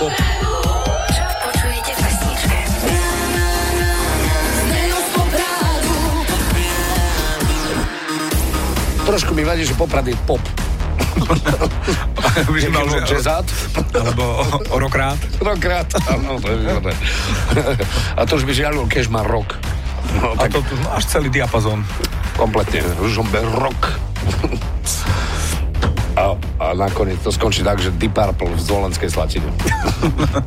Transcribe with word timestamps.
pop. 0.00 0.12
Trošku 9.04 9.34
mi 9.34 9.42
vadí, 9.42 9.66
že 9.66 9.74
Poprad 9.74 10.06
je 10.06 10.14
pop. 10.22 10.40
By 12.46 12.58
som 12.62 12.72
mal, 12.72 12.86
že- 12.86 13.18
jazzát. 13.18 13.46
Alebo 13.92 14.46
rokrát. 14.70 15.18
Rokrát. 15.42 15.88
Áno, 16.06 16.38
to 16.38 16.46
je 16.48 16.56
výborné. 16.56 16.94
A 18.14 18.22
to 18.24 18.38
už 18.38 18.46
by 18.46 18.52
žiadal, 18.54 18.86
keď 18.86 19.10
má 19.10 19.26
rok. 19.26 19.58
No, 20.14 20.34
A 20.34 20.46
tak 20.46 20.54
to 20.54 20.62
tu 20.62 20.74
máš 20.86 21.10
celý 21.10 21.28
diapazón. 21.28 21.82
kompletne. 22.38 22.80
Žombe 23.04 23.42
rok. 23.58 23.98
A, 26.70 26.78
nakoniec 26.78 27.18
to 27.18 27.34
skončí 27.34 27.66
tak, 27.66 27.82
že 27.82 27.90
Deep 27.98 28.14
Purple 28.14 28.54
v 28.54 28.62
Zvolenskej 28.62 29.10
Slatine. 29.10 29.50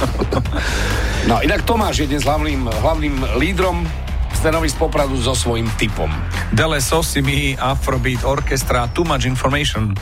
no 1.32 1.40
inak 1.40 1.64
Tomáš 1.64 2.04
je 2.04 2.12
dnes 2.12 2.28
hlavným, 2.28 2.68
hlavným 2.68 3.40
lídrom 3.40 3.88
stanovisk 4.36 4.76
Popradu 4.76 5.16
so 5.16 5.32
svojím 5.32 5.64
typom. 5.80 6.12
Dele 6.52 6.84
Sosimi, 6.84 7.56
Afrobeat, 7.56 8.20
Orchestra, 8.28 8.92
Too 8.92 9.08
Much 9.08 9.24
Information. 9.24 9.96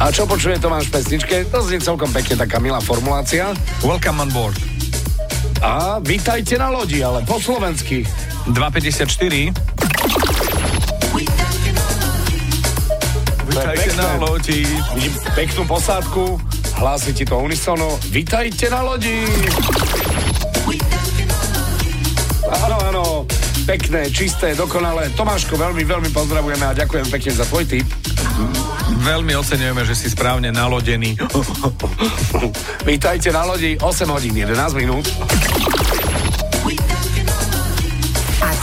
A 0.00 0.08
čo 0.08 0.24
počuje 0.24 0.56
Tomáš 0.56 0.88
v 0.88 0.96
pesničke? 0.96 1.36
To 1.52 1.60
znie 1.60 1.76
celkom 1.76 2.08
pekne 2.08 2.40
taká 2.40 2.56
milá 2.56 2.80
formulácia. 2.80 3.52
Welcome 3.84 4.24
on 4.24 4.30
board. 4.32 4.56
A 5.60 6.00
vítajte 6.00 6.56
na 6.56 6.72
lodi, 6.72 7.04
ale 7.04 7.20
po 7.28 7.36
slovensky. 7.36 8.08
254. 8.48 9.75
na 13.96 14.20
lodi. 14.20 14.60
Vidím 14.92 15.14
peknú 15.32 15.64
posádku, 15.64 16.36
hlási 16.76 17.16
ti 17.16 17.24
to 17.24 17.40
unisono. 17.40 17.96
Vítajte 18.12 18.68
na 18.68 18.84
lodi. 18.84 19.24
Áno, 22.46 22.76
áno, 22.78 23.04
pekné, 23.64 24.12
čisté, 24.12 24.52
dokonalé. 24.52 25.08
Tomáško, 25.16 25.56
veľmi, 25.56 25.82
veľmi 25.82 26.10
pozdravujeme 26.12 26.64
a 26.68 26.76
ďakujem 26.76 27.08
pekne 27.08 27.32
za 27.32 27.44
tvoj 27.48 27.64
tip. 27.64 27.88
Veľmi 29.02 29.32
oceňujeme, 29.34 29.82
že 29.88 29.96
si 29.96 30.12
správne 30.12 30.52
nalodený. 30.52 31.16
Vítajte 32.90 33.32
na 33.32 33.48
lodi, 33.48 33.80
8 33.80 34.12
hodín, 34.12 34.36
11 34.36 34.76
minút. 34.76 35.08